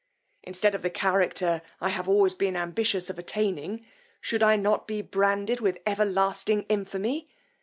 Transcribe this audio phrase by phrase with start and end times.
[0.41, 3.85] Instead of the character I have always been ambitious of attaining,
[4.19, 7.29] should I not be branded with everlasting infamy!